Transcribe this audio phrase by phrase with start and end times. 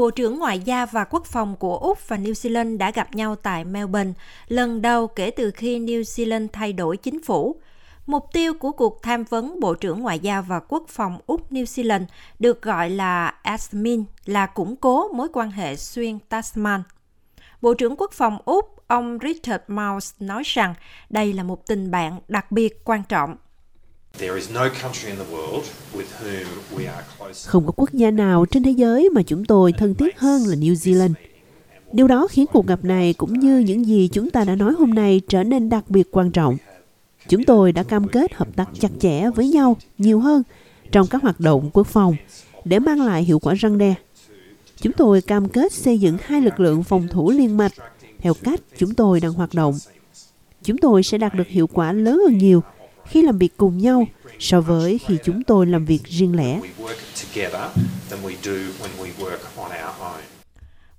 [0.00, 3.36] Bộ trưởng Ngoại giao và Quốc phòng của Úc và New Zealand đã gặp nhau
[3.36, 4.12] tại Melbourne
[4.48, 7.56] lần đầu kể từ khi New Zealand thay đổi chính phủ.
[8.06, 11.64] Mục tiêu của cuộc tham vấn Bộ trưởng Ngoại giao và Quốc phòng Úc New
[11.64, 12.04] Zealand
[12.38, 16.82] được gọi là ASMIN là củng cố mối quan hệ xuyên Tasman.
[17.62, 20.74] Bộ trưởng Quốc phòng Úc, ông Richard Mouse nói rằng
[21.10, 23.36] đây là một tình bạn đặc biệt quan trọng.
[27.46, 30.56] Không có quốc gia nào trên thế giới mà chúng tôi thân thiết hơn là
[30.56, 31.12] New Zealand.
[31.92, 34.90] Điều đó khiến cuộc gặp này cũng như những gì chúng ta đã nói hôm
[34.90, 36.56] nay trở nên đặc biệt quan trọng.
[37.28, 40.42] Chúng tôi đã cam kết hợp tác chặt chẽ với nhau nhiều hơn
[40.92, 42.16] trong các hoạt động quốc phòng
[42.64, 43.94] để mang lại hiệu quả răng đe.
[44.80, 47.72] Chúng tôi cam kết xây dựng hai lực lượng phòng thủ liên mạch
[48.18, 49.78] theo cách chúng tôi đang hoạt động.
[50.62, 52.62] Chúng tôi sẽ đạt được hiệu quả lớn hơn nhiều
[53.10, 54.06] khi làm việc cùng nhau
[54.38, 56.60] so với khi chúng tôi làm việc riêng lẻ.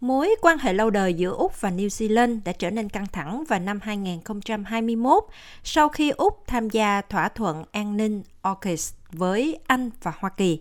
[0.00, 3.44] Mối quan hệ lâu đời giữa Úc và New Zealand đã trở nên căng thẳng
[3.48, 5.24] vào năm 2021
[5.64, 10.60] sau khi Úc tham gia thỏa thuận an ninh AUKUS với Anh và Hoa Kỳ.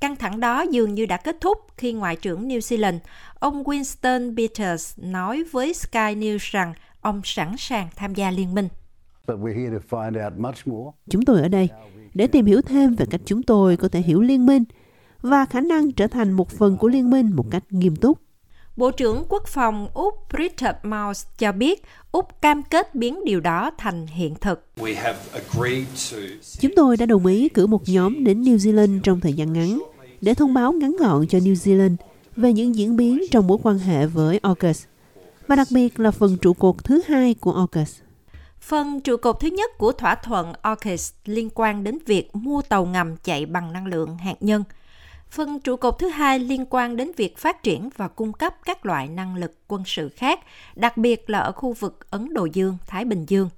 [0.00, 2.98] Căng thẳng đó dường như đã kết thúc khi Ngoại trưởng New Zealand,
[3.38, 8.68] ông Winston Peters nói với Sky News rằng ông sẵn sàng tham gia liên minh.
[11.10, 11.68] Chúng tôi ở đây
[12.14, 14.64] để tìm hiểu thêm về cách chúng tôi có thể hiểu liên minh
[15.22, 18.18] và khả năng trở thành một phần của liên minh một cách nghiêm túc.
[18.76, 21.82] Bộ trưởng Quốc phòng Úc Richard Mouse cho biết
[22.12, 24.66] Úc cam kết biến điều đó thành hiện thực.
[26.60, 29.82] Chúng tôi đã đồng ý cử một nhóm đến New Zealand trong thời gian ngắn
[30.20, 31.96] để thông báo ngắn gọn cho New Zealand
[32.36, 34.84] về những diễn biến trong mối quan hệ với AUKUS,
[35.46, 38.00] và đặc biệt là phần trụ cột thứ hai của AUKUS.
[38.60, 42.86] Phần trụ cột thứ nhất của thỏa thuận AUKUS liên quan đến việc mua tàu
[42.86, 44.64] ngầm chạy bằng năng lượng hạt nhân.
[45.30, 48.86] Phần trụ cột thứ hai liên quan đến việc phát triển và cung cấp các
[48.86, 50.40] loại năng lực quân sự khác,
[50.74, 53.48] đặc biệt là ở khu vực Ấn Độ Dương, Thái Bình Dương.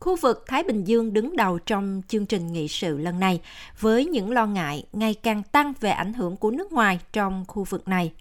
[0.00, 3.40] Khu vực Thái Bình Dương đứng đầu trong chương trình nghị sự lần này
[3.80, 7.64] với những lo ngại ngày càng tăng về ảnh hưởng của nước ngoài trong khu
[7.64, 8.12] vực này.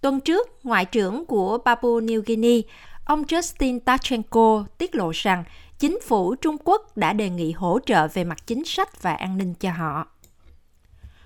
[0.00, 2.60] Tuần trước, Ngoại trưởng của Papua New Guinea,
[3.04, 5.44] ông Justin Tachenko tiết lộ rằng
[5.78, 9.38] chính phủ Trung Quốc đã đề nghị hỗ trợ về mặt chính sách và an
[9.38, 10.06] ninh cho họ.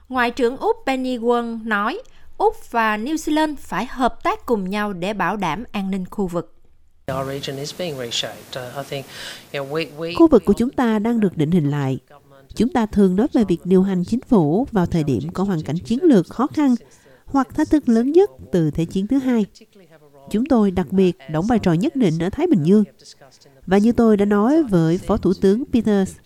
[0.08, 2.02] Ngoại trưởng Úc Penny Wong nói,
[2.38, 6.26] Úc và New Zealand phải hợp tác cùng nhau để bảo đảm an ninh khu
[6.26, 6.54] vực.
[10.16, 11.98] Khu vực của chúng ta đang được định hình lại.
[12.54, 15.62] Chúng ta thường nói về việc điều hành chính phủ vào thời điểm có hoàn
[15.62, 16.74] cảnh chiến lược khó khăn
[17.24, 19.46] hoặc thách thức lớn nhất từ Thế chiến thứ hai.
[20.30, 22.84] Chúng tôi đặc biệt đóng vai trò nhất định ở Thái Bình Dương.
[23.66, 26.16] Và như tôi đã nói với Phó Thủ tướng Peters,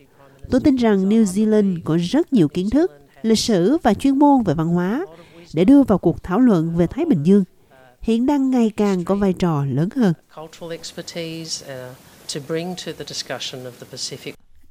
[0.51, 4.43] tôi tin rằng New Zealand có rất nhiều kiến thức, lịch sử và chuyên môn
[4.43, 5.07] về văn hóa
[5.55, 7.45] để đưa vào cuộc thảo luận về Thái Bình Dương
[8.01, 10.13] hiện đang ngày càng có vai trò lớn hơn.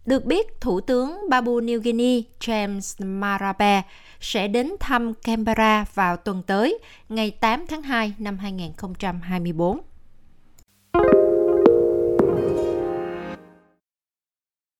[0.05, 3.81] Được biết, Thủ tướng Papua New Guinea James Marape
[4.19, 6.79] sẽ đến thăm Canberra vào tuần tới,
[7.09, 9.81] ngày 8 tháng 2 năm 2024.